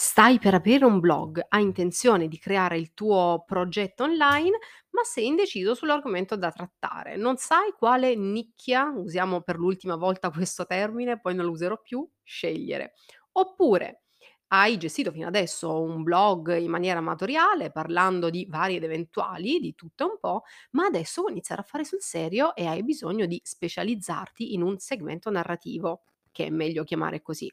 Stai 0.00 0.38
per 0.38 0.54
aprire 0.54 0.84
un 0.84 1.00
blog, 1.00 1.44
hai 1.48 1.62
intenzione 1.62 2.28
di 2.28 2.38
creare 2.38 2.78
il 2.78 2.94
tuo 2.94 3.42
progetto 3.44 4.04
online, 4.04 4.56
ma 4.90 5.02
sei 5.02 5.26
indeciso 5.26 5.74
sull'argomento 5.74 6.36
da 6.36 6.52
trattare. 6.52 7.16
Non 7.16 7.36
sai 7.36 7.72
quale 7.76 8.14
nicchia, 8.14 8.92
usiamo 8.94 9.40
per 9.40 9.56
l'ultima 9.56 9.96
volta 9.96 10.30
questo 10.30 10.66
termine, 10.66 11.18
poi 11.20 11.34
non 11.34 11.46
lo 11.46 11.50
userò 11.50 11.80
più, 11.80 12.08
scegliere. 12.22 12.92
Oppure 13.32 14.02
hai 14.50 14.76
gestito 14.78 15.10
fino 15.10 15.26
adesso 15.26 15.82
un 15.82 16.04
blog 16.04 16.56
in 16.56 16.70
maniera 16.70 17.00
amatoriale, 17.00 17.72
parlando 17.72 18.30
di 18.30 18.46
vari 18.48 18.76
ed 18.76 18.84
eventuali, 18.84 19.58
di 19.58 19.74
tutto 19.74 20.06
un 20.06 20.18
po', 20.20 20.42
ma 20.72 20.84
adesso 20.84 21.22
vuoi 21.22 21.32
iniziare 21.32 21.62
a 21.62 21.64
fare 21.64 21.84
sul 21.84 22.00
serio 22.00 22.54
e 22.54 22.66
hai 22.66 22.84
bisogno 22.84 23.26
di 23.26 23.40
specializzarti 23.42 24.54
in 24.54 24.62
un 24.62 24.78
segmento 24.78 25.28
narrativo, 25.28 26.04
che 26.30 26.46
è 26.46 26.50
meglio 26.50 26.84
chiamare 26.84 27.20
così. 27.20 27.52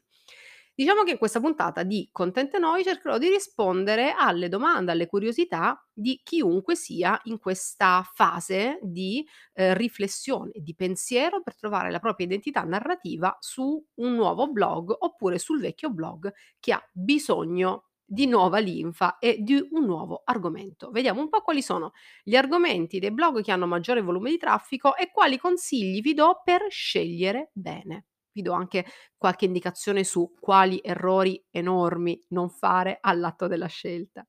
Diciamo 0.78 1.04
che 1.04 1.12
in 1.12 1.18
questa 1.18 1.40
puntata 1.40 1.84
di 1.84 2.06
Content 2.12 2.54
Noi 2.58 2.84
cercherò 2.84 3.16
di 3.16 3.28
rispondere 3.30 4.12
alle 4.12 4.50
domande, 4.50 4.92
alle 4.92 5.06
curiosità 5.06 5.82
di 5.90 6.20
chiunque 6.22 6.74
sia 6.76 7.18
in 7.24 7.38
questa 7.38 8.02
fase 8.14 8.78
di, 8.82 9.26
ehm, 9.54 9.72
riflessione, 9.74 10.50
di 10.56 10.74
pensiero 10.74 11.42
per 11.42 11.56
trovare 11.56 11.90
la 11.90 11.98
propria 11.98 12.26
identità 12.26 12.62
narrativa 12.62 13.34
su 13.40 13.82
un 13.94 14.14
nuovo 14.14 14.48
blog 14.52 14.94
oppure 14.98 15.38
sul 15.38 15.60
vecchio 15.60 15.88
blog 15.90 16.30
che 16.60 16.72
ha 16.72 16.88
bisogno 16.92 17.84
di 18.04 18.26
nuova 18.26 18.58
linfa 18.58 19.16
e 19.18 19.38
di 19.40 19.66
un 19.70 19.84
nuovo 19.84 20.20
argomento. 20.26 20.90
Vediamo 20.90 21.20
un 21.22 21.28
po' 21.30 21.40
quali 21.40 21.62
sono 21.62 21.92
gli 22.22 22.36
argomenti 22.36 22.98
dei 22.98 23.10
blog 23.12 23.42
che 23.42 23.50
hanno 23.50 23.66
maggiore 23.66 24.02
volume 24.02 24.30
di 24.30 24.36
traffico 24.36 24.94
e 24.94 25.10
quali 25.10 25.38
consigli 25.38 26.02
vi 26.02 26.12
do 26.12 26.42
per 26.44 26.66
scegliere 26.68 27.48
bene. 27.54 28.04
Vi 28.36 28.42
do 28.42 28.52
anche 28.52 28.84
qualche 29.16 29.46
indicazione 29.46 30.04
su 30.04 30.34
quali 30.38 30.78
errori 30.84 31.42
enormi 31.50 32.22
non 32.28 32.50
fare 32.50 32.98
all'atto 33.00 33.46
della 33.46 33.66
scelta. 33.66 34.26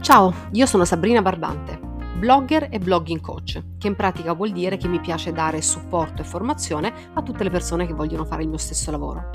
Ciao, 0.00 0.34
io 0.52 0.64
sono 0.64 0.86
Sabrina 0.86 1.20
Barbante, 1.20 1.78
blogger 2.18 2.68
e 2.70 2.78
blogging 2.78 3.20
coach, 3.20 3.62
che 3.76 3.88
in 3.88 3.94
pratica 3.94 4.32
vuol 4.32 4.52
dire 4.52 4.78
che 4.78 4.88
mi 4.88 4.98
piace 4.98 5.30
dare 5.30 5.60
supporto 5.60 6.22
e 6.22 6.24
formazione 6.24 7.10
a 7.12 7.22
tutte 7.22 7.44
le 7.44 7.50
persone 7.50 7.86
che 7.86 7.92
vogliono 7.92 8.24
fare 8.24 8.42
il 8.42 8.48
mio 8.48 8.56
stesso 8.56 8.90
lavoro. 8.90 9.28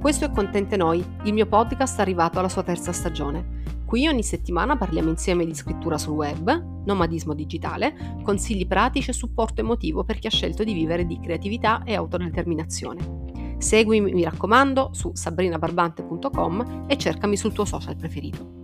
Questo 0.00 0.24
è 0.24 0.32
Contente 0.32 0.76
Noi, 0.76 0.98
il 1.22 1.32
mio 1.32 1.46
podcast 1.46 2.00
arrivato 2.00 2.40
alla 2.40 2.48
sua 2.48 2.64
terza 2.64 2.90
stagione. 2.90 3.62
Qui 3.86 4.08
ogni 4.08 4.24
settimana 4.24 4.76
parliamo 4.76 5.10
insieme 5.10 5.46
di 5.46 5.54
scrittura 5.54 5.96
sul 5.96 6.14
web, 6.14 6.76
nomadismo 6.88 7.34
digitale, 7.34 8.18
consigli 8.22 8.66
pratici 8.66 9.10
e 9.10 9.12
supporto 9.12 9.60
emotivo 9.60 10.02
per 10.02 10.18
chi 10.18 10.26
ha 10.26 10.30
scelto 10.30 10.64
di 10.64 10.72
vivere 10.72 11.06
di 11.06 11.20
creatività 11.20 11.82
e 11.84 11.94
autodeterminazione. 11.94 13.56
Seguimi, 13.58 14.12
mi 14.12 14.24
raccomando, 14.24 14.90
su 14.92 15.10
sabrinabarbante.com 15.14 16.86
e 16.88 16.96
cercami 16.96 17.36
sul 17.36 17.52
tuo 17.52 17.64
social 17.64 17.96
preferito. 17.96 18.57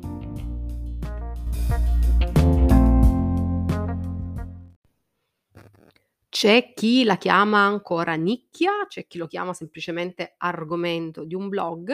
C'è 6.37 6.73
chi 6.75 7.05
la 7.05 7.17
chiama 7.17 7.61
ancora 7.65 8.15
nicchia, 8.15 8.87
c'è 8.89 9.07
chi 9.07 9.19
lo 9.19 9.29
chiama 9.29 9.53
semplicemente 9.55 10.35
argomento 10.39 11.23
di 11.25 11.37
un 11.37 11.49
blog, 11.49 11.93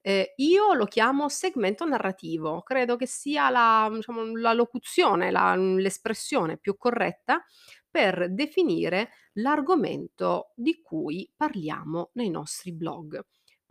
ehm, 0.00 0.24
io 0.36 0.72
lo 0.72 0.86
chiamo 0.86 1.28
segmento 1.28 1.84
narrativo. 1.84 2.62
Credo 2.62 2.96
che 2.96 3.06
sia 3.06 3.50
la 3.50 3.90
diciamo, 3.92 4.34
la 4.38 4.54
locuzione, 4.54 5.30
la 5.30 5.54
l'espressione 5.56 6.56
più 6.56 6.78
corretta 6.78 7.44
per 7.90 8.32
definire 8.32 9.10
l'argomento 9.34 10.52
di 10.56 10.80
cui 10.80 11.30
parliamo 11.36 12.12
nei 12.14 12.30
nostri 12.30 12.72
blog. 12.72 13.22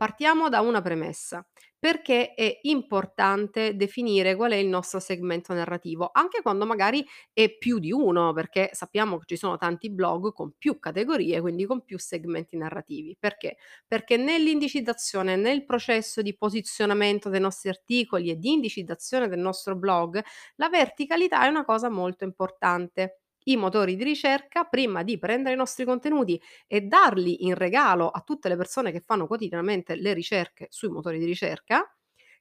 Partiamo 0.02 0.48
da 0.48 0.60
una 0.60 0.82
premessa: 0.82 1.46
perché 1.78 2.34
è 2.34 2.58
importante 2.62 3.76
definire 3.76 4.34
qual 4.34 4.50
è 4.50 4.56
il 4.56 4.66
nostro 4.66 4.98
segmento 4.98 5.54
narrativo, 5.54 6.10
anche 6.12 6.42
quando 6.42 6.66
magari 6.66 7.06
è 7.32 7.56
più 7.56 7.78
di 7.78 7.92
uno, 7.92 8.32
perché 8.32 8.70
sappiamo 8.72 9.18
che 9.18 9.26
ci 9.26 9.36
sono 9.36 9.56
tanti 9.58 9.90
blog 9.92 10.32
con 10.32 10.54
più 10.58 10.80
categorie, 10.80 11.40
quindi 11.40 11.66
con 11.66 11.84
più 11.84 11.98
segmenti 12.00 12.56
narrativi. 12.56 13.16
Perché? 13.16 13.56
Perché 13.86 14.16
nell'indicizzazione, 14.16 15.36
nel 15.36 15.64
processo 15.64 16.20
di 16.20 16.36
posizionamento 16.36 17.28
dei 17.28 17.40
nostri 17.40 17.68
articoli 17.68 18.30
e 18.30 18.36
di 18.38 18.50
indicizzazione 18.54 19.28
del 19.28 19.38
nostro 19.38 19.76
blog, 19.76 20.20
la 20.56 20.68
verticalità 20.68 21.44
è 21.44 21.48
una 21.48 21.64
cosa 21.64 21.88
molto 21.88 22.24
importante. 22.24 23.21
I 23.44 23.56
motori 23.56 23.96
di 23.96 24.04
ricerca, 24.04 24.64
prima 24.64 25.02
di 25.02 25.18
prendere 25.18 25.54
i 25.54 25.58
nostri 25.58 25.84
contenuti 25.84 26.40
e 26.66 26.82
darli 26.82 27.44
in 27.44 27.54
regalo 27.54 28.08
a 28.08 28.20
tutte 28.20 28.48
le 28.48 28.56
persone 28.56 28.92
che 28.92 29.00
fanno 29.00 29.26
quotidianamente 29.26 29.94
le 29.96 30.12
ricerche 30.14 30.66
sui 30.70 30.88
motori 30.88 31.18
di 31.18 31.24
ricerca, 31.24 31.94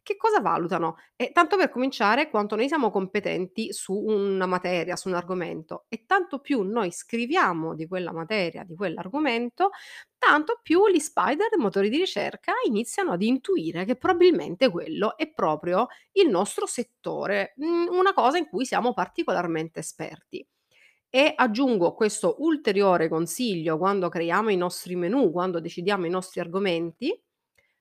che 0.04 0.16
cosa 0.18 0.40
valutano? 0.42 0.96
E 1.16 1.32
tanto 1.32 1.58
per 1.58 1.70
cominciare, 1.70 2.30
quanto 2.30 2.56
noi 2.56 2.68
siamo 2.68 2.90
competenti 2.90 3.72
su 3.72 3.94
una 3.94 4.48
materia, 4.48 4.96
su 4.96 5.10
un 5.10 5.14
argomento 5.14 5.86
e 5.90 6.06
tanto 6.08 6.40
più 6.40 6.64
noi 6.64 6.92
scriviamo 6.92 7.76
di 7.76 7.88
quella 7.88 8.12
materia, 8.12 8.64
di 8.64 8.76
quell'argomento, 8.76 9.70
tanto 10.18 10.60
più 10.64 10.88
gli 10.88 11.00
spider, 11.00 11.50
motori 11.58 11.90
di 11.90 11.98
ricerca, 11.98 12.54
iniziano 12.66 13.12
ad 13.12 13.22
intuire 13.22 13.86
che 13.86 13.96
probabilmente 13.96 14.70
quello 14.72 15.16
è 15.18 15.32
proprio 15.32 15.88
il 16.14 16.30
nostro 16.30 16.66
settore, 16.66 17.54
mhmm, 17.58 17.88
una 17.92 18.14
cosa 18.14 18.38
in 18.40 18.48
cui 18.48 18.66
siamo 18.66 18.94
particolarmente 18.94 19.80
esperti. 19.80 20.44
E 21.14 21.34
aggiungo 21.36 21.94
questo 21.94 22.36
ulteriore 22.40 23.10
consiglio 23.10 23.78
quando 23.78 24.08
creiamo 24.08 24.50
i 24.50 24.56
nostri 24.56 24.96
menù, 24.96 25.30
quando 25.30 25.60
decidiamo 25.60 26.06
i 26.06 26.10
nostri 26.10 26.40
argomenti, 26.40 27.14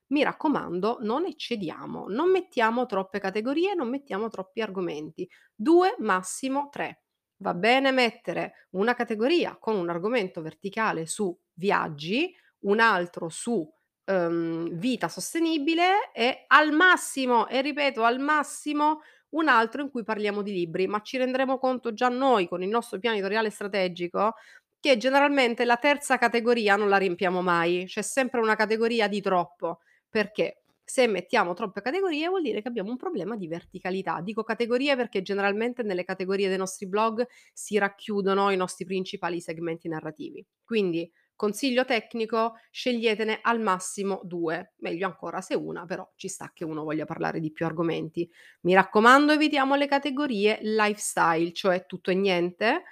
mi 0.07 0.21
raccomando 0.23 0.97
non 0.99 1.25
eccediamo, 1.25 2.07
non 2.09 2.29
mettiamo 2.29 2.85
troppe 2.85 3.19
categorie, 3.19 3.73
non 3.73 3.87
mettiamo 3.89 4.27
troppi 4.29 4.59
argomenti. 4.61 5.29
2, 5.55 5.95
massimo 5.99 6.67
3. 6.69 7.03
Va 7.37 7.53
bene 7.53 7.91
mettere 7.91 8.67
una 8.71 8.93
categoria 8.93 9.55
con 9.57 9.77
un 9.77 9.87
argomento 9.89 10.41
verticale 10.41 11.05
su 11.05 11.33
viaggi, 11.53 12.35
un 12.65 12.81
altro 12.81 13.29
su, 13.29 13.65
uhm, 14.05 14.69
vita 14.77 15.07
sostenibile 15.07 16.11
e 16.13 16.43
al 16.47 16.73
massimo, 16.73 17.47
e 17.47 17.61
ripeto 17.61 18.03
al 18.03 18.19
massimo, 18.19 18.99
un 19.31 19.47
altro 19.47 19.81
in 19.81 19.89
cui 19.91 20.03
parliamo 20.03 20.41
di 20.41 20.51
libri, 20.51 20.87
ma 20.87 21.01
ci 21.01 21.17
renderemo 21.17 21.57
conto 21.57 21.93
già 21.93 22.09
noi 22.09 22.47
con 22.47 22.63
il 22.63 22.69
nostro 22.69 22.99
piano 22.99 23.15
editoriale 23.15 23.49
strategico 23.49 24.35
che 24.79 24.97
generalmente 24.97 25.63
la 25.65 25.77
terza 25.77 26.17
categoria 26.17 26.75
non 26.75 26.89
la 26.89 26.97
riempiamo 26.97 27.41
mai, 27.41 27.85
c'è 27.85 28.01
sempre 28.01 28.39
una 28.39 28.55
categoria 28.55 29.07
di 29.07 29.21
troppo, 29.21 29.79
perché 30.09 30.60
se 30.91 31.07
mettiamo 31.07 31.53
troppe 31.53 31.79
categorie 31.79 32.27
vuol 32.27 32.41
dire 32.41 32.61
che 32.61 32.67
abbiamo 32.67 32.89
un 32.89 32.97
problema 32.97 33.37
di 33.37 33.47
verticalità. 33.47 34.19
Dico 34.19 34.43
categorie 34.43 34.97
perché 34.97 35.21
generalmente 35.21 35.83
nelle 35.83 36.03
categorie 36.03 36.49
dei 36.49 36.57
nostri 36.57 36.85
blog 36.85 37.25
si 37.53 37.77
racchiudono 37.77 38.49
i 38.51 38.57
nostri 38.57 38.83
principali 38.83 39.39
segmenti 39.39 39.87
narrativi. 39.87 40.45
Quindi 40.65 41.09
consiglio 41.33 41.85
tecnico, 41.85 42.55
sceglietene 42.71 43.39
al 43.41 43.61
massimo 43.61 44.19
2, 44.25 44.73
meglio 44.79 45.07
ancora 45.07 45.39
se 45.39 45.55
una, 45.55 45.85
però 45.85 46.05
ci 46.17 46.27
sta 46.27 46.51
che 46.53 46.65
uno 46.65 46.83
voglia 46.83 47.05
parlare 47.05 47.39
di 47.39 47.53
più 47.53 47.65
argomenti. 47.65 48.29
Mi 48.63 48.73
raccomando, 48.73 49.31
evitiamo 49.31 49.75
le 49.75 49.87
categorie 49.87 50.59
lifestyle, 50.61 51.53
cioè 51.53 51.85
tutto 51.85 52.11
e 52.11 52.15
niente, 52.15 52.83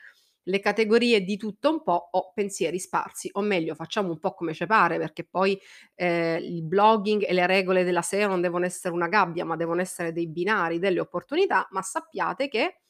le 0.50 0.60
categorie 0.60 1.22
di 1.22 1.38
tutto 1.38 1.70
un 1.70 1.84
po' 1.84 2.10
o 2.12 2.32
pensieri 2.34 2.80
sparsi, 2.80 3.30
o 3.34 3.42
meglio 3.42 3.76
facciamo 3.76 4.10
un 4.10 4.20
po' 4.20 4.34
come 4.34 4.54
ci 4.54 4.66
pare, 4.66 4.98
perché 4.98 5.24
poi, 5.26 5.60
ehm, 5.96 6.42
il 6.44 6.64
blogging 6.64 7.24
e 7.28 7.34
le 7.34 7.46
regole 7.48 7.84
della 7.84 8.02
SEO 8.02 8.28
non 8.28 8.42
devono 8.42 8.66
essere 8.66 8.94
una 8.94 9.08
gabbia, 9.08 9.46
ma 9.46 9.56
devono 9.56 9.82
essere 9.82 10.12
dei 10.12 10.28
binari, 10.28 10.80
delle 10.80 11.00
opportunità, 11.00 11.68
ma 11.72 11.82
sappiate 11.82 12.48
che 12.48 12.82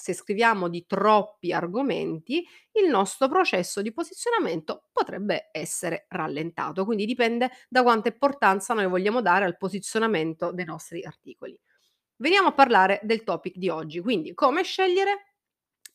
se 0.00 0.12
scriviamo 0.12 0.68
di 0.68 0.86
troppi 0.86 1.52
argomenti, 1.52 2.46
il 2.74 2.88
nostro 2.88 3.26
processo 3.28 3.82
di 3.82 3.92
posizionamento 3.92 4.84
potrebbe 4.92 5.48
essere 5.52 6.06
rallentato, 6.08 6.84
quindi 6.84 7.04
dipende 7.04 7.50
da 7.68 7.82
quanta 7.82 8.08
importanza 8.08 8.74
noi 8.74 8.86
vogliamo 8.86 9.20
dare 9.22 9.44
al 9.44 9.56
posizionamento 9.56 10.52
dei 10.52 10.64
nostri 10.64 11.02
articoli. 11.04 11.58
Veniamo 12.16 12.48
a 12.48 12.52
parlare 12.52 13.00
del 13.02 13.24
topic 13.24 13.56
di 13.56 13.68
oggi, 13.68 14.00
quindi 14.00 14.34
come 14.34 14.62
scegliere 14.62 15.27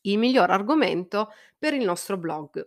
il 0.04 0.18
miglior 0.18 0.50
argomento 0.50 1.30
per 1.58 1.74
il 1.74 1.84
nostro 1.84 2.16
blog. 2.16 2.66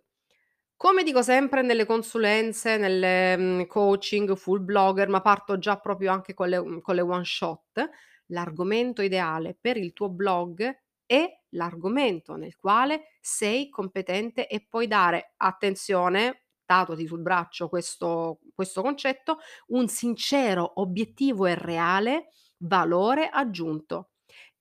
Come 0.76 1.04
dico 1.04 1.24
sempre 1.24 1.62
nelle 1.64 1.86
consulenze, 1.86 2.78
nelle, 2.78 3.36
mhmm, 3.38 3.66
coaching, 3.68 4.36
full 4.36 4.64
blogger, 4.64 5.10
ma 5.10 5.22
parto 5.22 5.58
già 5.58 5.78
proprio 5.80 6.12
anche 6.12 6.34
con 6.34 6.50
le 6.50 6.60
mhmm, 6.62 6.82
con 6.82 6.96
le 6.96 7.02
one 7.02 7.24
shot, 7.26 7.90
l'argomento 8.28 9.02
ideale 9.02 9.58
per 9.60 9.78
il 9.78 9.94
tuo 9.94 10.10
blog 10.10 10.76
è 11.06 11.26
l'argomento 11.52 12.36
nel 12.36 12.56
quale 12.58 13.18
sei 13.22 13.70
competente 13.70 14.48
e 14.48 14.66
puoi 14.70 14.88
dare, 14.88 15.34
attenzione, 15.38 16.44
tatoti 16.66 17.08
sul 17.08 17.22
braccio 17.22 17.70
questo 17.70 18.40
questo 18.54 18.82
concetto, 18.82 19.38
un 19.68 19.88
sincero, 19.88 20.74
obiettivo 20.82 21.46
e 21.48 21.56
reale 21.56 22.28
valore 22.58 23.30
aggiunto. 23.30 24.10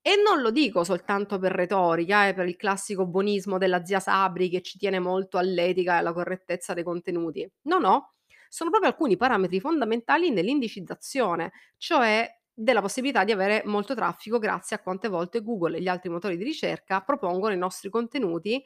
E 0.01 0.15
non 0.15 0.41
lo 0.41 0.51
dico 0.51 0.83
soltanto 0.83 1.37
per 1.37 1.51
retorica, 1.51 2.27
eh, 2.27 2.33
per 2.33 2.47
il 2.47 2.55
classico 2.55 3.05
buonismo 3.05 3.57
della 3.57 3.83
zia 3.83 3.99
Sabri 3.99 4.49
che 4.49 4.61
ci 4.61 4.77
tiene 4.77 4.99
molto 4.99 5.37
all'etica 5.37 5.95
e 5.95 5.97
alla 5.97 6.13
correttezza 6.13 6.73
dei 6.73 6.83
contenuti. 6.83 7.49
No, 7.63 7.77
no, 7.77 8.13
sono 8.47 8.69
proprio 8.69 8.91
alcuni 8.91 9.17
parametri 9.17 9.59
fondamentali 9.59 10.29
nell'indicizzazione, 10.29 11.51
cioè 11.77 12.29
della 12.53 12.81
possibilità 12.81 13.23
di 13.23 13.31
avere 13.31 13.61
molto 13.65 13.93
traffico 13.93 14.39
grazie 14.39 14.77
a 14.77 14.79
quante 14.79 15.09
volte 15.09 15.43
Google 15.43 15.77
e 15.77 15.81
gli 15.81 15.87
altri 15.87 16.09
motori 16.09 16.37
di 16.37 16.43
ricerca 16.43 17.01
propongono 17.01 17.53
i 17.53 17.57
nostri 17.57 17.89
contenuti 17.89 18.63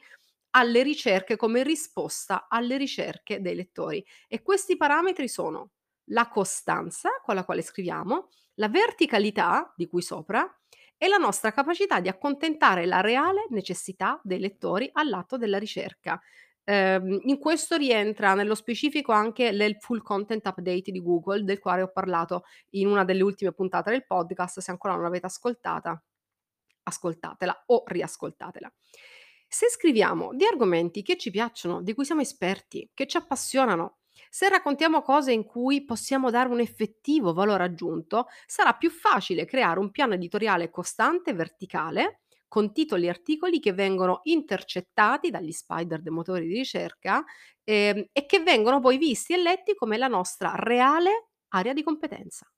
alle 0.50 0.82
ricerche 0.82 1.36
come 1.36 1.62
risposta 1.62 2.46
alle 2.48 2.76
ricerche 2.76 3.40
dei 3.40 3.54
lettori. 3.54 4.04
E 4.28 4.42
questi 4.42 4.76
parametri 4.76 5.28
sono 5.28 5.72
la 6.06 6.28
costanza 6.28 7.10
con 7.22 7.34
la 7.34 7.44
quale 7.44 7.62
scriviamo, 7.62 8.28
la 8.54 8.68
verticalità 8.68 9.72
di 9.76 9.86
cui 9.86 10.02
sopra 10.02 10.46
e 11.02 11.08
la 11.08 11.16
nostra 11.16 11.50
capacità 11.50 11.98
di 11.98 12.06
accontentare 12.06 12.86
la 12.86 13.00
reale 13.00 13.46
necessità 13.48 14.20
dei 14.22 14.38
lettori 14.38 14.88
all'atto 14.92 15.36
della 15.36 15.58
ricerca. 15.58 16.20
Ehm, 16.62 17.22
in 17.24 17.38
questo 17.40 17.74
rientra 17.74 18.34
nello 18.34 18.54
specifico 18.54 19.10
anche 19.10 19.50
l'Helpful 19.50 20.00
Content 20.00 20.46
Update 20.46 20.92
di 20.92 21.02
Google, 21.02 21.42
del 21.42 21.58
quale 21.58 21.82
ho 21.82 21.90
parlato 21.90 22.44
in 22.74 22.86
una 22.86 23.02
delle 23.02 23.24
ultime 23.24 23.50
puntate 23.50 23.90
del 23.90 24.06
podcast. 24.06 24.60
Se 24.60 24.70
ancora 24.70 24.94
non 24.94 25.02
l'avete 25.02 25.26
ascoltata, 25.26 26.00
ascoltatela 26.84 27.64
o 27.66 27.82
riascoltatela. 27.84 28.72
Se 29.48 29.68
scriviamo 29.70 30.32
di 30.34 30.44
argomenti 30.44 31.02
che 31.02 31.16
ci 31.16 31.32
piacciono, 31.32 31.82
di 31.82 31.94
cui 31.94 32.04
siamo 32.04 32.20
esperti, 32.20 32.88
che 32.94 33.08
ci 33.08 33.16
appassionano, 33.16 34.01
se 34.34 34.48
raccontiamo 34.48 35.02
cose 35.02 35.30
in 35.30 35.44
cui 35.44 35.84
possiamo 35.84 36.30
dare 36.30 36.48
un 36.48 36.58
effettivo 36.58 37.34
valore 37.34 37.64
aggiunto, 37.64 38.28
sarà 38.46 38.72
più 38.72 38.88
facile 38.88 39.44
creare 39.44 39.78
un 39.78 39.90
piano 39.90 40.14
editoriale 40.14 40.70
costante 40.70 41.30
e 41.30 41.34
verticale 41.34 42.22
con 42.48 42.72
titoli 42.72 43.04
e 43.04 43.08
articoli 43.10 43.60
che 43.60 43.74
vengono 43.74 44.20
intercettati 44.22 45.28
dagli 45.28 45.52
spider 45.52 46.00
dei 46.00 46.14
motori 46.14 46.46
di 46.46 46.54
ricerca 46.54 47.22
ehm, 47.62 48.06
e 48.10 48.24
che 48.24 48.40
vengono 48.40 48.80
poi 48.80 48.96
visti 48.96 49.34
e 49.34 49.36
letti 49.36 49.74
come 49.74 49.98
la 49.98 50.08
nostra 50.08 50.54
reale 50.56 51.28
area 51.48 51.74
di 51.74 51.82
competenza. 51.82 52.50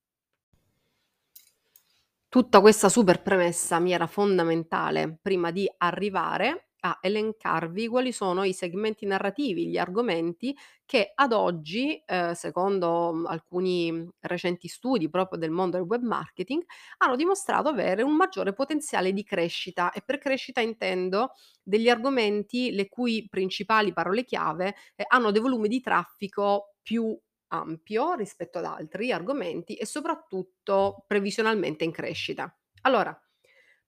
Tutta 2.29 2.61
questa 2.61 2.88
super 2.88 3.21
premessa 3.21 3.81
mi 3.81 3.93
era 3.93 4.06
fondamentale 4.06 5.19
prima 5.21 5.50
di 5.50 5.69
arrivare 5.79 6.69
a 6.86 6.98
elencarvi 7.00 7.88
quali 7.88 8.12
sono 8.12 8.44
i 8.44 8.52
segmenti 8.52 9.06
narrativi, 9.06 9.69
gli 9.69 9.78
argomenti 9.78 10.54
che 10.84 11.12
ad 11.14 11.32
oggi, 11.32 12.02
ehm, 12.04 12.32
secondo, 12.32 13.12
mhmm, 13.12 13.26
alcuni, 13.26 13.90
mhmm, 13.90 14.08
recenti 14.20 14.69
studi 14.69 15.08
proprio 15.08 15.38
del 15.38 15.50
mondo 15.50 15.78
del 15.78 15.86
web 15.86 16.02
marketing, 16.02 16.62
hanno 16.98 17.16
dimostrato 17.16 17.69
avere 17.69 18.02
un 18.02 18.14
maggiore 18.14 18.52
potenziale 18.52 19.12
di 19.12 19.25
crescita 19.25 19.92
e 19.92 20.02
per 20.04 20.19
crescita 20.19 20.60
intendo 20.60 21.31
degli 21.62 21.88
argomenti 21.88 22.70
le 22.72 22.88
cui 22.88 23.26
principali 23.30 23.92
parole 23.92 24.25
chiave, 24.25 24.75
ehm, 24.96 25.06
hanno 25.08 25.30
dei 25.30 25.40
volumi 25.40 25.69
di 25.69 25.80
traffico 25.80 26.75
più 26.82 27.19
ampio 27.48 28.14
rispetto 28.14 28.58
ad 28.58 28.64
altri 28.64 29.12
argomenti 29.12 29.75
e 29.76 29.87
soprattutto 29.87 31.04
previsionalmente 31.06 31.84
in 31.84 31.92
crescita. 31.92 32.54
Allora, 32.82 33.19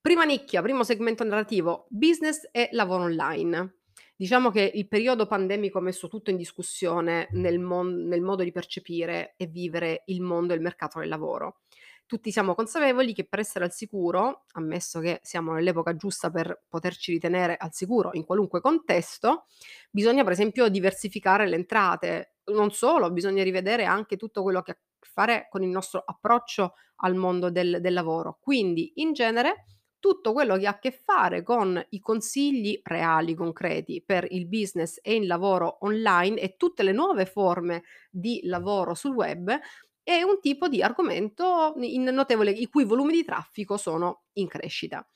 prima 0.07 0.23
nicchia, 0.23 0.63
primo 0.63 0.85
segmento 0.85 1.25
narrativo, 1.25 1.87
business 1.89 2.49
e 2.53 2.69
lavoro 2.71 3.03
online. 3.03 3.79
Diciamo 4.15 4.53
che 4.53 4.71
il 4.73 4.87
periodo 4.87 5.27
pandemico 5.27 5.79
ha 5.79 5.81
messo 5.81 6.07
tutto 6.07 6.31
in 6.31 6.37
discussione 6.37 7.27
nel, 7.33 7.59
mon- 7.59 8.07
nel 8.07 8.21
modo 8.21 8.45
di 8.45 8.53
percepire 8.53 9.35
e 9.37 9.49
vivere 9.49 10.05
il 10.07 10.21
mondo 10.21 10.53
e 10.53 10.57
il 10.57 10.63
mercato 10.63 11.01
del 11.01 11.09
lavoro. 11.09 11.63
Tutti 12.07 12.31
siamo 12.31 12.55
consapevoli 12.55 13.15
che 13.15 13.27
per 13.27 13.41
essere 13.41 13.65
al 13.65 13.73
sicuro, 13.73 14.45
ammesso 14.53 15.01
che 15.01 15.19
siamo 15.25 15.55
nell'epoca 15.55 15.97
giusta 15.97 16.31
per 16.31 16.63
poterci 16.69 17.11
ritenere 17.11 17.57
al 17.57 17.73
sicuro 17.73 18.11
in 18.13 18.25
qualunque 18.25 18.61
contesto, 18.61 19.47
bisogna 19.91 20.23
per 20.23 20.35
esempio 20.35 20.69
diversificare 20.69 21.49
le 21.49 21.57
entrate. 21.57 22.37
Non 22.53 22.71
solo, 22.71 23.11
bisogna 23.11 23.43
rivedere 23.43 23.87
anche 23.87 24.17
tutto 24.17 24.45
quello 24.45 24.63
che 24.63 24.71
ha 24.71 24.75
a 24.75 24.77
che 25.01 25.09
fare 25.13 25.49
con 25.51 25.65
il 25.65 25.69
nostro 25.69 26.01
approccio 26.07 26.75
al 26.99 27.17
mondo 27.17 27.51
del, 27.51 27.79
del 27.81 27.93
lavoro. 27.93 28.39
Quindi, 28.41 28.93
in 28.97 29.13
genere, 29.13 29.65
tutto 29.99 30.33
quello 30.33 30.57
che 30.57 30.67
ha 30.67 30.71
a 30.71 30.79
che 30.79 30.91
fare 31.05 31.43
con 31.43 31.83
i 31.91 32.01
consigli 32.01 32.81
reali, 32.85 33.35
concreti 33.35 34.03
per 34.05 34.27
il 34.31 34.47
business 34.47 34.99
e 35.03 35.15
il 35.17 35.27
lavoro 35.27 35.79
online 35.81 36.41
e 36.41 36.57
tutte 36.57 36.83
le 36.83 36.93
nuove 36.93 37.27
forme 37.27 37.83
di 38.11 38.41
lavoro 38.45 38.95
sul 38.95 39.15
web 39.15 39.59
è 40.03 40.23
un 40.23 40.39
tipo 40.41 40.69
di 40.69 40.83
argomento 40.83 41.75
notevole 41.77 42.51
i 42.53 42.67
cui 42.69 42.85
volumi 42.85 43.13
di 43.13 43.25
traffico 43.25 43.77
sono 43.77 44.25
in 44.35 44.47
crescita. 44.47 45.07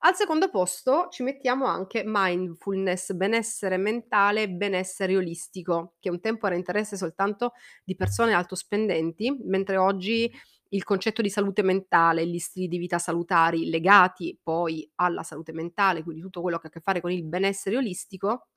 Al 0.00 0.14
secondo 0.14 0.50
posto 0.50 1.08
ci 1.10 1.22
mettiamo 1.22 1.64
anche 1.64 2.02
mindfulness, 2.04 3.12
benessere 3.12 3.78
mentale, 3.78 4.50
benessere 4.50 5.16
olistico, 5.16 5.94
che 5.98 6.10
un 6.10 6.20
tempo 6.20 6.46
era 6.46 6.56
interesse 6.56 6.96
soltanto 6.98 7.52
di 7.82 7.94
persone 7.96 8.34
alto 8.34 8.54
spendenti, 8.54 9.34
mentre 9.44 9.78
oggi 9.78 10.30
il 10.74 10.84
concetto 10.84 11.22
di 11.22 11.30
salute 11.30 11.62
mentale, 11.62 12.26
gli 12.26 12.38
stili 12.38 12.68
di 12.68 12.78
vita 12.78 12.98
salutari 12.98 13.68
legati 13.70 14.38
poi 14.42 14.88
alla 14.96 15.22
salute 15.22 15.52
mentale, 15.52 16.02
quindi 16.02 16.22
tutto 16.22 16.40
quello 16.42 16.58
che 16.58 16.66
ha 16.66 16.70
a 16.70 16.72
che 16.72 16.80
fare 16.80 17.00
con 17.00 17.10
il 17.12 17.24
benessere 17.24 17.76
olistico, 17.76 18.48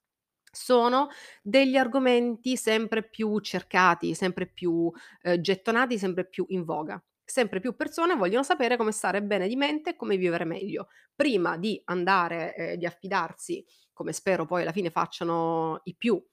sono 0.51 1.09
degli 1.41 1.75
argomenti 1.75 2.55
sempre 2.57 3.07
più 3.07 3.39
cercati, 3.39 4.13
sempre 4.15 4.47
più, 4.47 4.91
ehm, 5.21 5.39
gettonati, 5.41 5.97
sempre 5.97 6.27
più 6.27 6.45
in 6.49 6.63
voga. 6.63 7.01
Sempre 7.29 7.59
più 7.59 7.75
persone 7.75 8.15
vogliono 8.15 8.43
sapere 8.43 8.77
come 8.77 8.91
stare 8.93 9.21
bene 9.21 9.47
di 9.49 9.55
mente 9.57 9.91
e 9.91 9.95
come 9.97 10.15
vivere 10.17 10.45
meglio. 10.45 10.87
Prima 11.15 11.57
di 11.57 11.79
andare, 11.85 12.55
ehm, 12.55 12.75
di 12.77 12.85
affidarsi, 12.85 13.63
come 13.93 14.13
spero 14.13 14.45
poi 14.45 14.61
alla 14.61 14.71
fine 14.71 14.89
facciano 14.91 15.81
i 15.83 15.95
più, 15.95 16.23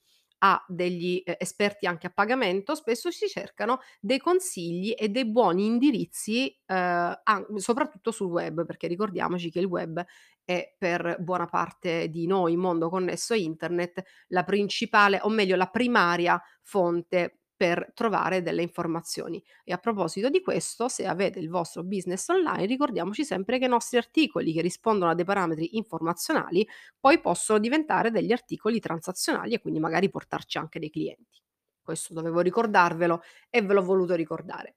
a 0.46 0.62
degli, 0.68 1.22
ehm, 1.24 1.36
esperti 1.38 1.86
anche 1.86 2.06
a 2.08 2.10
pagamento, 2.10 2.74
spesso 2.74 3.10
si 3.10 3.26
cercano 3.28 3.78
dei 4.00 4.18
consigli 4.18 4.94
e 4.96 5.08
dei 5.08 5.24
buoni 5.26 5.64
indirizzi, 5.66 6.54
an 6.66 7.46
soprattutto 7.56 8.10
sul 8.10 8.30
web, 8.30 8.64
perché 8.66 8.86
ricordiamoci 8.86 9.50
che 9.50 9.60
il 9.60 9.66
web 9.66 10.04
è 10.44 10.74
per 10.76 11.16
buona 11.20 11.46
parte 11.46 12.08
di 12.10 12.26
noi, 12.26 12.56
mondo 12.56 12.90
connesso 12.90 13.32
a 13.32 13.36
internet, 13.36 14.02
la 14.28 14.44
principale 14.44 15.18
o 15.22 15.28
meglio 15.30 15.56
la 15.56 15.66
primaria 15.68 16.40
fonte 16.62 17.38
per 17.56 17.92
trovare 17.94 18.42
delle 18.42 18.62
informazioni. 18.62 19.42
E 19.62 19.72
a 19.72 19.78
proposito 19.78 20.28
di 20.28 20.40
questo, 20.40 20.88
se 20.88 21.06
avete 21.06 21.38
il 21.38 21.48
vostro 21.48 21.82
business 21.84 22.28
online, 22.28 22.66
ricordiamoci 22.66 23.24
sempre 23.24 23.58
che 23.58 23.66
i 23.66 23.68
nostri 23.68 23.96
articoli 23.96 24.52
che 24.52 24.60
rispondono 24.60 25.10
a 25.10 25.14
dei 25.14 25.24
parametri 25.24 25.76
informazionali 25.76 26.66
poi 26.98 27.20
possono 27.20 27.58
diventare 27.58 28.10
degli 28.10 28.32
articoli 28.32 28.80
transazionali 28.80 29.54
e 29.54 29.60
quindi 29.60 29.80
magari 29.80 30.10
portarci 30.10 30.58
anche 30.58 30.78
dei 30.78 30.90
clienti. 30.90 31.42
Questo 31.82 32.14
dovevo 32.14 32.40
ricordarvelo 32.40 33.22
e 33.50 33.62
ve 33.62 33.74
l'ho 33.74 33.82
voluto 33.82 34.14
ricordare. 34.14 34.76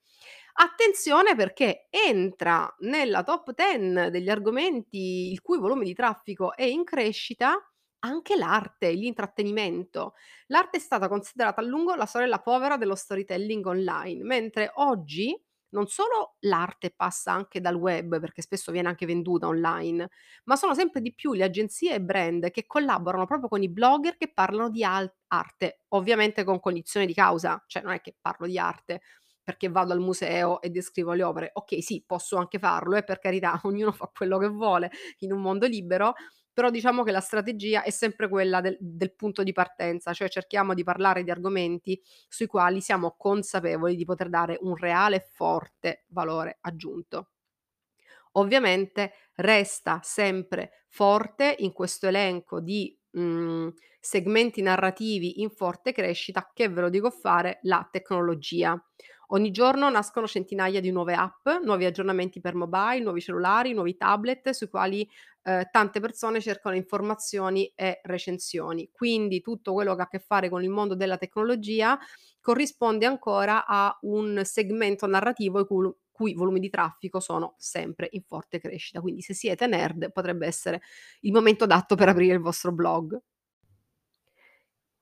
Attenzione 0.60 1.36
perché 1.36 1.88
entra 1.90 2.74
nella 2.80 3.24
top 3.24 3.54
10 3.54 4.10
degli 4.10 4.30
argomenti 4.30 5.32
il 5.32 5.42
cui 5.42 5.58
volume 5.60 5.86
di 5.86 5.94
traffico 5.94 6.56
è 6.56 6.64
in 6.64 6.84
crescita 6.84 7.56
anche 8.00 8.36
l'arte, 8.36 8.92
l'intrattenimento. 8.92 10.14
L'arte 10.48 10.78
è 10.78 10.80
stata 10.80 11.08
considerata 11.08 11.62
a 11.62 11.64
lungo 11.64 11.96
la 11.96 12.06
sorella 12.06 12.40
povera 12.40 12.78
dello 12.78 12.96
storytelling 12.96 13.66
online, 13.66 14.24
mentre 14.24 14.72
oggi 14.76 15.40
non 15.70 15.88
solo 15.88 16.36
l'arte 16.42 16.92
passa 16.96 17.34
anche 17.34 17.60
dal 17.60 17.76
web, 17.76 18.20
perché 18.20 18.42
spesso 18.42 18.72
viene 18.72 18.88
anche 18.88 19.06
venduta 19.06 19.48
online, 19.48 20.10
ma 20.46 20.56
sono 20.56 20.74
sempre 20.74 21.02
di 21.02 21.14
più 21.14 21.34
le 21.34 21.44
agenzie 21.44 21.96
e 21.96 22.02
brand 22.02 22.50
che 22.52 22.66
collaborano 22.66 23.26
proprio 23.26 23.50
con 23.50 23.62
i 23.62 23.70
blogger 23.70 24.16
che 24.18 24.32
parlano 24.34 24.70
di 24.70 24.84
al- 24.84 25.12
arte, 25.28 25.82
ovviamente 25.90 26.44
con 26.46 26.60
cognizione 26.62 27.06
di 27.06 27.14
causa, 27.14 27.62
cioè 27.68 27.84
non 27.84 27.92
è 27.94 28.00
che 28.02 28.16
parlo 28.20 28.48
di 28.48 28.58
arte 28.58 29.02
perché 29.44 29.70
vado 29.70 29.94
al 29.94 30.00
museo 30.00 30.62
e 30.62 30.70
descrivo 30.70 31.14
le 31.14 31.24
opere. 31.24 31.50
Ok, 31.54 31.82
sì, 31.82 32.04
posso 32.06 32.36
anche 32.38 32.60
farlo, 32.60 32.96
e 32.96 33.00
eh, 33.00 33.04
per 33.04 33.20
carità, 33.20 33.60
ognuno 33.64 33.92
fa 33.94 34.10
quello 34.14 34.38
che 34.38 34.48
vuole 34.50 34.92
in 35.20 35.32
un 35.32 35.40
mondo 35.42 35.66
libero, 35.68 36.14
però 36.58 36.72
diciamo 36.72 37.04
che 37.04 37.12
la 37.12 37.20
strategia 37.20 37.84
è 37.84 37.92
sempre 37.92 38.28
quella 38.28 38.62
del 38.62 38.78
del 38.80 39.14
punto 39.14 39.44
di 39.44 39.52
partenza, 39.54 40.12
cioè 40.14 40.28
cerchiamo 40.28 40.74
di 40.74 40.84
parlare 40.84 41.22
di 41.24 41.30
argomenti 41.30 42.02
sui 42.28 42.48
quali 42.48 42.82
siamo 42.82 43.14
consapevoli 43.16 43.96
di 43.96 44.06
poter 44.06 44.28
dare 44.30 44.58
un 44.62 44.76
reale 44.76 45.18
e 45.18 45.28
forte 45.32 46.06
valore 46.08 46.58
aggiunto. 46.62 47.30
Ovviamente 48.34 49.14
resta 49.36 50.00
sempre 50.04 50.86
forte 50.88 51.56
in 51.60 51.72
questo 51.74 52.08
elenco 52.08 52.60
di, 52.60 52.98
mhmm, 53.12 53.74
segmenti 54.00 54.62
narrativi 54.62 55.42
in 55.42 55.50
forte 55.50 55.92
crescita, 55.92 56.52
che 56.54 56.70
ve 56.70 56.82
lo 56.82 56.90
dico 56.90 57.10
fare, 57.10 57.60
la 57.64 57.88
tecnologia. 57.92 58.80
Ogni 59.32 59.52
giorno 59.52 59.90
nascono 59.90 60.28
centinaia 60.28 60.80
di 60.80 60.92
nuove 60.92 61.14
app, 61.14 61.48
nuovi 61.64 61.84
aggiornamenti 61.86 62.40
per 62.40 62.56
mobile, 62.56 63.00
nuovi 63.02 63.20
cellulari, 63.22 63.74
nuovi 63.74 63.98
tablet 63.98 64.52
sui 64.52 64.70
quali, 64.70 65.08
ehm, 65.48 65.70
tante 65.72 66.00
persone 66.00 66.42
cercano 66.42 66.76
informazioni 66.76 67.72
e 67.76 68.00
recensioni. 68.04 68.90
Quindi 68.92 69.42
tutto 69.42 69.74
quello 69.74 69.96
che 69.96 70.02
ha 70.02 70.04
a 70.06 70.08
che 70.10 70.20
fare 70.20 70.50
con 70.50 70.64
il 70.64 70.70
mondo 70.70 70.96
della 70.96 71.18
tecnologia 71.18 71.98
corrisponde 72.42 73.06
ancora 73.06 73.66
a 73.66 73.98
un 74.02 74.42
segmento 74.44 75.06
narrativo 75.08 75.60
i 75.60 75.66
cul 75.66 75.96
cui 76.18 76.34
volumi 76.34 76.60
di 76.60 76.70
traffico 76.72 77.20
sono 77.20 77.54
sempre 77.60 78.08
in 78.12 78.24
forte 78.24 78.60
crescita. 78.60 79.02
Quindi 79.02 79.22
se 79.22 79.36
siete 79.36 79.68
nerd 79.68 80.12
potrebbe 80.12 80.48
essere 80.48 80.82
il 81.22 81.32
momento 81.32 81.66
adatto 81.66 81.94
per 81.96 82.10
aprire 82.10 82.34
il 82.34 82.40
vostro 82.42 82.72
blog. 82.72 83.20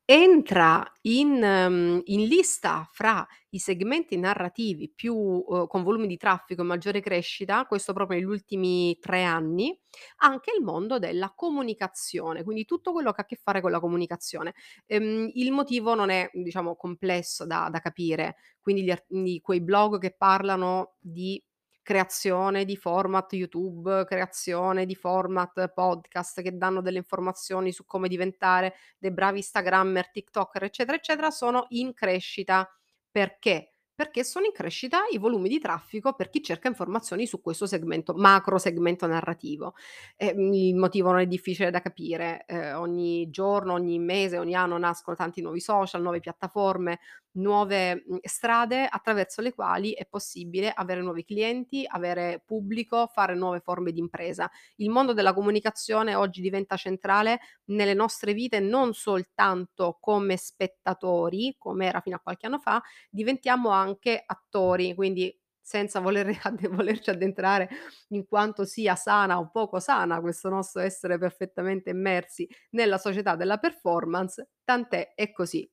Entra 0.09 0.85
in 1.01 1.29
mhmm, 1.39 2.01
in 2.05 2.25
lista 2.27 2.87
fra 2.91 3.25
i 3.49 3.57
segmenti 3.57 4.15
narrativi 4.19 4.87
più 4.93 5.15
uhm, 5.15 5.65
con 5.65 5.81
volumi 5.81 6.05
di 6.05 6.15
traffico 6.15 6.61
e 6.61 6.65
maggiore 6.65 7.01
crescita, 7.01 7.65
questo 7.65 7.91
proprio 7.91 8.19
negli 8.19 8.27
ultimi 8.27 8.95
3 8.99 9.23
anni, 9.23 9.75
anche 10.17 10.51
il 10.55 10.63
mondo 10.63 10.99
della 10.99 11.33
comunicazione, 11.35 12.43
quindi 12.43 12.65
tutto 12.65 12.91
quello 12.91 13.11
che 13.13 13.21
ha 13.21 13.23
a 13.23 13.25
che 13.25 13.35
fare 13.41 13.61
con 13.61 13.71
la 13.71 13.79
comunicazione. 13.79 14.53
Ehm, 14.85 15.31
il 15.33 15.51
motivo 15.51 15.95
non 15.95 16.11
è, 16.11 16.29
diciamo, 16.33 16.75
complesso 16.75 17.45
da 17.47 17.67
da 17.71 17.79
capire, 17.79 18.35
quindi 18.59 18.83
gli 18.83 18.93
di 19.07 19.39
quei 19.41 19.61
blog 19.61 19.97
che 19.99 20.11
parlano 20.15 20.93
di 20.99 21.41
creazione 21.85 22.65
di 22.65 22.75
format 22.75 23.31
YouTube, 23.33 24.05
creazione 24.05 24.87
di 24.87 24.95
format 24.95 25.67
podcast 25.71 26.41
che 26.41 26.57
danno 26.57 26.81
delle 26.81 26.97
informazioni 26.97 27.71
su 27.71 27.85
come 27.85 28.07
diventare 28.07 28.73
dei 28.97 29.11
bravi 29.11 29.37
Instagrammer, 29.37 30.09
TikToker, 30.09 30.63
eccetera, 30.63 30.97
eccetera, 30.97 31.29
sono 31.29 31.67
in 31.69 31.93
crescita. 31.93 32.67
Perché? 33.11 33.74
Perché 33.99 34.25
sono 34.25 34.45
in 34.45 34.51
crescita 34.51 35.03
i 35.09 35.17
volumi 35.17 35.47
di 35.47 35.57
traffico 35.57 36.11
per 36.15 36.29
chi 36.29 36.43
cerca 36.43 36.67
informazioni 36.67 37.25
su 37.25 37.39
questo 37.39 37.65
segmento, 37.65 38.13
macro 38.13 38.57
segmento 38.57 39.07
narrativo. 39.07 39.73
Ehm, 40.17 40.51
il 40.53 40.75
motivo 40.75 41.11
non 41.11 41.21
è 41.21 41.25
difficile 41.27 41.71
da 41.71 41.79
capire, 41.79 42.43
ehm, 42.45 42.77
ogni 42.77 43.29
giorno, 43.29 43.71
ogni 43.71 43.97
mese, 43.99 44.37
ogni 44.37 44.53
anno 44.53 44.77
nascono 44.77 45.15
tanti 45.15 45.41
nuovi 45.41 45.61
social, 45.61 46.01
nuove 46.01 46.19
piattaforme, 46.19 46.99
nuove, 47.37 48.03
mhmm, 48.05 48.17
strade 48.23 48.85
attraverso 48.89 49.41
le 49.41 49.53
quali 49.53 49.93
è 49.93 50.05
possibile 50.05 50.71
avere 50.73 51.01
nuovi 51.01 51.23
clienti, 51.23 51.85
avere 51.87 52.41
pubblico, 52.45 53.07
fare 53.07 53.33
nuove 53.33 53.61
forme 53.61 53.91
di 53.93 53.99
impresa. 53.99 54.49
Il 54.77 54.89
mondo 54.89 55.13
della 55.13 55.33
comunicazione 55.33 56.15
oggi 56.15 56.41
diventa 56.41 56.75
centrale 56.75 57.39
nelle 57.65 57.93
nostre 57.93 58.33
vite 58.33 58.59
non 58.59 58.93
soltanto 58.93 59.97
come 60.01 60.35
spettatori, 60.37 61.55
come 61.57 61.87
era 61.87 62.01
fino 62.01 62.15
a 62.17 62.19
qualche 62.19 62.45
anno 62.45 62.59
fa, 62.59 62.81
diventiamo 63.09 63.69
anche 63.69 63.83
attori, 64.25 64.93
quindi 64.95 65.37
senza 65.61 65.99
voler 65.99 66.27
volerci 66.69 67.09
addentrare 67.09 67.69
in 68.09 68.25
quanto 68.27 68.65
sia 68.65 68.95
sana 68.95 69.39
o 69.39 69.49
poco 69.49 69.79
sana 69.79 70.21
questo 70.21 70.49
nostro 70.49 70.81
essere 70.81 71.17
perfettamente 71.17 71.89
immersi 71.89 72.47
nella 72.71 72.97
società 72.99 73.35
della 73.35 73.57
performance, 73.57 74.49
tant'è, 74.63 75.13
è 75.15 75.31
così. 75.31 75.69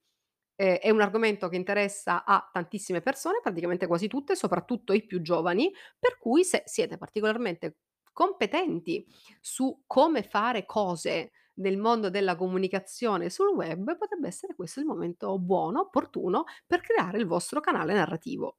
Ehm, 0.56 0.76
è 0.76 0.90
un 0.90 1.00
argomento 1.00 1.48
che 1.48 1.56
interessa 1.56 2.24
a 2.24 2.48
tantissime 2.52 3.00
persone, 3.02 3.40
praticamente 3.42 3.86
quasi 3.86 4.08
tutte, 4.08 4.34
soprattutto 4.36 4.92
i 4.92 5.04
più 5.04 5.20
giovani, 5.20 5.70
per 5.98 6.18
cui 6.18 6.44
se 6.44 6.62
siete 6.66 6.96
particolarmente 6.98 7.78
competenti 8.12 9.06
su 9.40 9.84
come 9.86 10.22
fare 10.22 10.64
cose 10.66 11.32
nel 11.62 11.78
mondo 11.78 12.10
della 12.10 12.36
comunicazione 12.36 13.30
sul 13.30 13.54
web, 13.54 13.96
potrebbe 13.96 14.28
essere 14.28 14.54
questo 14.54 14.80
il 14.80 14.86
momento 14.86 15.38
buono, 15.38 15.80
opportuno 15.80 16.44
per 16.66 16.80
creare 16.82 17.16
il 17.18 17.26
vostro 17.26 17.60
canale 17.60 17.94
narrativo. 17.94 18.56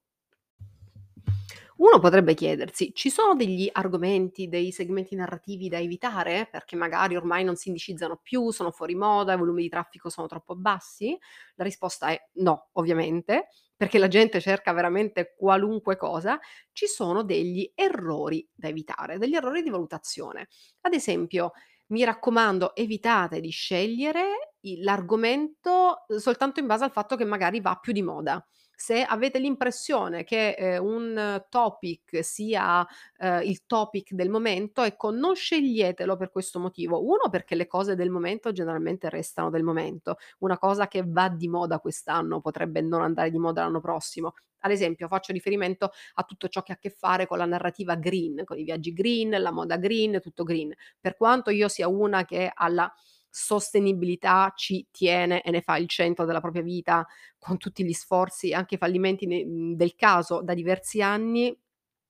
Uno 1.78 2.00
potrebbe 2.00 2.34
chiedersi: 2.36 2.94
ci 2.94 3.10
sono 3.10 3.36
degli 3.36 3.68
argomenti, 3.72 4.48
dei 4.48 4.72
segmenti 4.72 5.16
narrativi 5.16 5.70
da 5.70 5.80
evitare, 5.80 6.48
perché 6.50 6.76
magari 6.76 7.16
ormai 7.16 7.44
non 7.44 7.56
si 7.56 7.70
indicizzano 7.70 8.20
più, 8.22 8.52
sono 8.52 8.72
fuori 8.72 8.96
moda, 8.96 9.34
i 9.34 9.38
volumi 9.38 9.64
di 9.64 9.70
traffico 9.70 10.10
sono 10.10 10.28
troppo 10.28 10.56
bassi? 10.56 11.18
La 11.56 11.64
risposta 11.64 12.10
è 12.10 12.30
no, 12.34 12.70
ovviamente, 12.74 13.48
perché 13.76 13.98
la 13.98 14.08
gente 14.08 14.40
cerca 14.40 14.72
veramente 14.72 15.34
qualunque 15.36 15.98
cosa. 15.98 16.40
Ci 16.72 16.86
sono 16.86 17.24
degli 17.24 17.70
errori 17.74 18.48
da 18.54 18.68
evitare, 18.68 19.18
degli 19.18 19.36
errori 19.36 19.64
di 19.64 19.70
valutazione. 19.72 20.48
Ad 20.82 20.94
esempio, 20.94 21.54
mi 21.88 22.04
raccomando, 22.04 22.76
evitate 22.76 23.40
di 23.40 23.50
scegliere 23.50 24.54
l'argomento, 24.82 26.06
soltanto 26.18 26.60
in 26.60 26.68
base 26.68 26.86
al 26.86 26.92
fatto 26.92 27.16
che 27.16 27.26
magari 27.26 27.60
va 27.62 27.76
più 27.76 27.94
di 27.94 28.02
moda. 28.02 28.44
Se 28.86 29.02
avete 29.02 29.40
l'impressione 29.40 30.26
che, 30.26 30.56
ehm, 30.58 30.84
un 30.84 31.46
topic 31.48 32.20
sia, 32.22 32.86
ehm, 33.18 33.42
il 33.44 33.66
topic 33.66 34.12
del 34.12 34.30
momento, 34.30 34.82
ecco, 34.84 35.10
non 35.10 35.36
sceglietelo 35.36 36.18
per 36.18 36.30
questo 36.30 36.60
motivo. 36.60 37.02
1 37.08 37.30
perché 37.30 37.56
le 37.56 37.66
cose 37.66 37.96
del 37.96 38.10
momento 38.10 38.52
generalmente 38.52 39.10
restano 39.10 39.50
del 39.50 39.64
momento. 39.64 40.18
Una 40.40 40.58
cosa 40.58 40.90
che 40.90 41.02
va 41.08 41.30
di 41.30 41.48
moda 41.48 41.80
quest'anno 41.80 42.42
potrebbe 42.42 42.82
non 42.82 43.02
andare 43.02 43.32
di 43.32 43.38
moda 43.40 43.64
l'anno 43.64 43.80
prossimo. 43.80 44.34
Ad 44.66 44.72
esempio, 44.72 45.08
faccio 45.08 45.32
riferimento 45.32 45.92
a 46.16 46.24
tutto 46.24 46.50
ciò 46.50 46.62
che 46.62 46.74
ha 46.74 46.76
a 46.76 46.78
che 46.78 46.90
fare 46.90 47.26
con 47.26 47.38
la 47.38 47.46
narrativa 47.46 47.96
green, 47.96 48.44
con 48.44 48.58
i 48.60 48.64
viaggi 48.66 48.92
green, 48.92 49.30
la 49.42 49.52
moda 49.52 49.78
green, 49.78 50.20
tutto 50.22 50.44
green. 50.44 50.74
Per 51.00 51.16
quanto 51.16 51.52
io 51.52 51.70
sia 51.70 51.88
una 51.88 52.26
che 52.26 52.52
alla 52.54 52.94
sostenibilità 53.36 54.54
ci 54.56 54.88
tiene 54.92 55.42
e 55.42 55.50
ne 55.50 55.62
fa 55.62 55.78
il 55.78 55.88
centro 55.88 56.24
della 56.26 56.40
propria 56.40 56.62
vita 56.62 57.06
con 57.40 57.58
tutti 57.58 57.84
gli 57.84 57.94
sforzi, 57.94 58.54
anche 58.54 58.76
i 58.76 58.78
fallimenti 58.78 59.26
ne 59.26 59.44
mhmm, 59.44 59.74
del 59.76 59.96
caso 59.96 60.42
da 60.44 60.54
diversi 60.54 61.02
anni, 61.02 61.56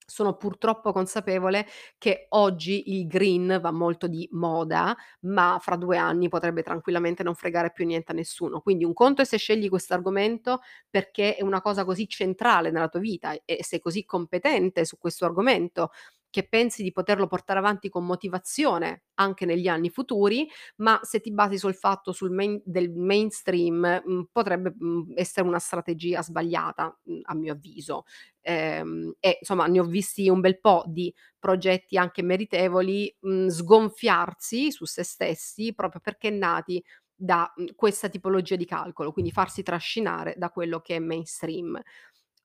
sono 0.05 0.35
purtroppo 0.35 0.91
consapevole 0.91 1.65
che 1.97 2.25
oggi 2.31 2.91
il 2.93 3.07
green 3.07 3.57
va 3.61 3.71
molto 3.71 4.07
di 4.07 4.27
moda, 4.33 4.93
ma 5.21 5.57
fra 5.61 5.77
2 5.77 5.95
anni 5.97 6.27
potrebbe 6.27 6.61
tranquillamente 6.61 7.23
non 7.23 7.35
fregare 7.35 7.71
più 7.71 7.85
niente 7.85 8.11
a 8.11 8.15
nessuno. 8.15 8.59
Quindi 8.59 8.83
un 8.83 8.93
conto 8.93 9.21
è 9.21 9.25
se 9.25 9.37
scegli 9.37 9.69
questo 9.69 9.93
argomento 9.93 10.59
perché 10.89 11.35
è 11.37 11.41
una 11.43 11.61
cosa 11.61 11.85
così 11.85 12.05
centrale 12.09 12.69
nella 12.69 12.89
tua 12.89 12.99
vita 12.99 13.33
e 13.45 13.63
sei 13.63 13.79
così 13.79 14.03
competente 14.03 14.83
su 14.83 14.97
questo 14.97 15.23
argomento 15.25 15.89
che 16.33 16.47
pensi 16.47 16.81
di 16.81 16.91
poterlo 16.91 17.27
portare 17.27 17.59
avanti 17.59 17.89
con 17.89 18.03
motivazione 18.05 19.03
anche 19.15 19.45
negli 19.45 19.67
anni 19.67 19.91
futuri, 19.91 20.49
ma 20.77 20.99
se 21.03 21.19
ti 21.21 21.31
basi 21.31 21.59
sul 21.59 21.75
fatto 21.75 22.11
sul 22.11 22.31
main 22.31 22.59
del 22.65 22.89
mainstream, 22.91 24.01
mhmm, 24.03 24.23
potrebbe, 24.31 24.73
mhmm, 24.75 25.11
essere 25.15 25.47
una 25.47 25.59
strategia 25.59 26.23
sbagliata, 26.23 26.97
mhmm, 27.03 27.19
a 27.25 27.35
mio 27.35 27.53
avviso. 27.53 28.05
Ehm, 28.41 29.13
e 29.19 29.37
insomma 29.41 29.67
ne 29.67 29.79
ho 29.79 29.83
visti 29.85 30.27
un 30.27 30.39
bel 30.41 30.59
po' 30.59 30.83
di 30.87 31.13
progetti 31.37 31.97
anche 31.97 32.23
meritevoli, 32.23 33.15
sgonfiarsi 33.49 34.71
su 34.71 34.85
se 34.85 35.03
stessi 35.03 35.73
proprio 35.75 36.01
perché 36.01 36.29
nati 36.31 36.83
da, 37.15 37.53
questa 37.75 38.09
tipologia 38.09 38.55
di 38.55 38.65
calcolo, 38.65 39.11
quindi 39.11 39.31
farsi 39.31 39.61
trascinare 39.63 40.33
da 40.37 40.49
quello 40.49 40.79
che 40.81 40.95
è 40.95 40.99
mainstream. 40.99 41.79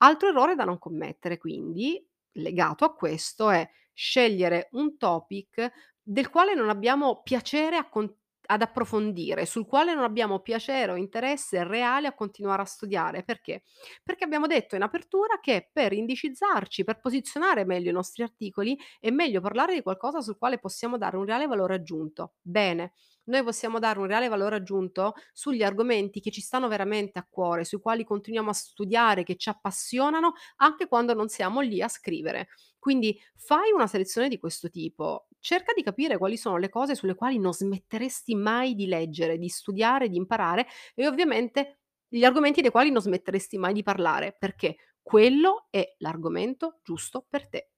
Altro 0.01 0.29
errore 0.29 0.55
da 0.55 0.65
non 0.65 0.79
commettere 0.79 1.39
quindi, 1.39 2.05
legato 2.39 2.85
a 2.85 2.95
questo, 2.95 3.51
è 3.51 3.69
scegliere 3.93 4.69
un 4.73 4.97
topic 4.97 5.71
del 6.03 6.31
quale 6.31 6.55
non 6.55 6.69
abbiamo 6.69 7.23
piacere 7.23 7.77
a 7.77 7.89
con 7.89 8.13
ad 8.51 8.63
approfondire, 8.63 9.45
sul 9.45 9.67
quale 9.67 9.93
non 9.93 10.05
abbiamo 10.05 10.41
piacere 10.41 10.93
o 10.93 10.97
interesse 10.97 11.65
reale 11.65 12.07
a 12.07 12.15
continuare 12.15 12.63
a 12.63 12.65
studiare. 12.65 13.23
Perché? 13.23 13.63
Perché 14.03 14.25
abbiamo 14.25 14.47
detto 14.47 14.75
in 14.75 14.81
apertura 14.81 15.39
che 15.39 15.69
per 15.71 15.93
indicizzarci, 15.93 16.83
per 16.83 16.99
posizionare 16.99 17.67
meglio 17.67 17.91
i 17.91 17.93
nostri 17.93 18.23
articoli, 18.23 18.75
è 19.01 19.11
meglio 19.11 19.43
parlare 19.43 19.75
di 19.75 19.83
qualcosa 19.83 20.23
sul 20.23 20.39
quale 20.39 20.59
possiamo 20.59 20.97
dare 20.97 21.19
un 21.19 21.27
reale 21.27 21.47
valore 21.47 21.75
aggiunto. 21.75 22.37
Bene, 22.41 22.93
noi 23.29 23.43
possiamo 23.43 23.79
dare 23.79 23.99
un 23.99 24.07
reale 24.07 24.29
valore 24.29 24.57
aggiunto 24.57 25.15
sugli 25.33 25.63
argomenti 25.63 26.21
che 26.21 26.31
ci 26.31 26.41
stanno 26.41 26.69
veramente 26.69 27.19
a 27.19 27.27
cuore, 27.29 27.65
sui 27.65 27.81
quali 27.81 28.05
continuiamo 28.05 28.51
a 28.51 28.53
studiare, 28.53 29.23
che 29.23 29.37
ci 29.37 29.49
appassionano, 29.49 30.33
anche 30.57 30.87
quando 30.89 31.15
non 31.15 31.29
siamo 31.29 31.61
lì 31.61 31.81
a 31.83 31.89
scrivere. 31.89 32.49
Quindi 32.79 33.19
fai 33.37 33.71
una 33.73 33.87
selezione 33.87 34.29
di 34.29 34.39
questo 34.39 34.71
tipo, 34.71 35.29
cerca 35.41 35.73
di 35.75 35.83
capire 35.83 36.19
quali 36.19 36.37
sono 36.37 36.57
le 36.57 36.69
cose 36.69 36.95
sulle 36.95 37.15
quali 37.15 37.39
non 37.39 37.53
smetteresti 37.53 38.35
mai 38.35 38.75
di 38.75 38.87
leggere, 38.87 39.39
di 39.39 39.49
studiare, 39.49 40.09
di 40.09 40.17
imparare 40.17 40.67
e 40.95 41.07
ovviamente 41.07 41.81
gli 42.09 42.25
argomenti 42.25 42.61
dei 42.63 42.71
quali 42.71 42.91
non 42.91 43.03
smetteresti 43.03 43.59
mai 43.59 43.73
di 43.75 43.83
parlare, 43.83 44.35
perché 44.39 44.77
quello 45.03 45.67
è 45.71 45.95
l'argomento 45.99 46.81
giusto 46.83 47.27
per 47.29 47.49
te. 47.49 47.71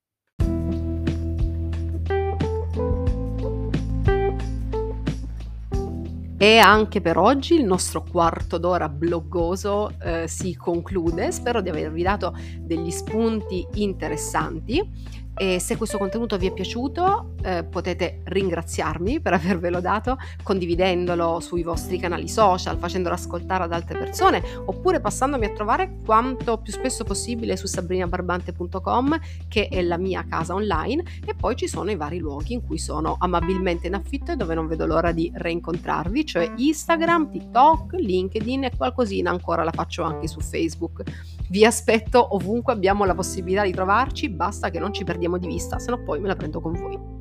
E 6.42 6.56
anche 6.56 7.02
per 7.02 7.18
oggi 7.18 7.52
il 7.52 7.66
nostro 7.66 8.02
quarto 8.02 8.56
d'ora 8.56 8.88
bloggoso, 8.88 9.92
ehm, 10.00 10.24
si 10.24 10.56
conclude. 10.56 11.32
Spero 11.32 11.60
di 11.60 11.68
avervi 11.68 12.02
dato 12.02 12.34
degli 12.60 12.90
spunti 12.90 13.66
interessanti 13.74 14.82
e 15.40 15.58
se 15.58 15.78
questo 15.78 15.96
contenuto 15.96 16.36
vi 16.36 16.48
è 16.48 16.52
piaciuto, 16.52 17.36
ehm, 17.40 17.70
potete 17.70 18.20
ringraziarmi 18.24 19.20
per 19.20 19.32
avervelo 19.40 19.80
dato 19.80 20.18
condividendolo 20.42 21.40
sui 21.40 21.62
vostri 21.62 21.98
canali 21.98 22.28
social, 22.28 22.76
facendolo 22.76 23.14
ascoltare 23.14 23.64
ad 23.64 23.72
altre 23.72 23.96
persone, 23.96 24.42
oppure 24.66 25.00
passandomi 25.00 25.46
a 25.46 25.50
trovare 25.52 25.96
quanto 26.04 26.58
più 26.58 26.74
spesso 26.74 27.04
possibile 27.04 27.56
su 27.56 27.66
sabrinabarbante.com, 27.66 29.18
che 29.48 29.68
è 29.68 29.80
la 29.80 29.96
mia 29.96 30.26
casa 30.28 30.52
online, 30.52 31.04
e 31.24 31.34
poi 31.34 31.56
ci 31.56 31.68
sono 31.68 31.90
i 31.90 31.96
vari 31.96 32.18
luoghi 32.18 32.52
in 32.52 32.60
cui 32.62 32.76
sono 32.76 33.16
amabilmente 33.18 33.86
in 33.86 33.94
affitto 33.94 34.32
e 34.32 34.36
dove 34.36 34.54
non 34.54 34.66
vedo 34.66 34.84
l'ora 34.84 35.10
di 35.10 35.32
reincontrarvi, 35.34 36.26
cioè 36.26 36.52
Instagram, 36.54 37.30
TikTok, 37.30 37.94
LinkedIn 37.94 38.64
e 38.64 38.76
qualcosina 38.76 39.30
ancora 39.30 39.64
la 39.64 39.72
faccio 39.72 40.02
anche 40.02 40.28
su 40.28 40.40
Facebook. 40.40 41.38
Vi 41.50 41.64
aspetto 41.64 42.36
ovunque 42.36 42.72
abbiamo 42.72 43.04
la 43.04 43.14
possibilità 43.16 43.64
di 43.64 43.72
trovarci, 43.72 44.28
basta 44.30 44.70
che 44.70 44.78
non 44.78 44.92
ci 44.92 45.02
perdiamo 45.02 45.36
di 45.36 45.48
vista, 45.48 45.80
se 45.80 45.90
no 45.90 46.00
poi 46.00 46.20
me 46.20 46.28
la 46.28 46.36
prendo 46.36 46.60
con 46.60 46.74
voi. 46.74 47.19